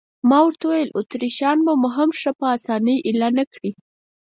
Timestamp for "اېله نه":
3.07-3.43